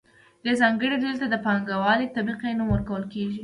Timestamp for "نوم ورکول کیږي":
2.57-3.39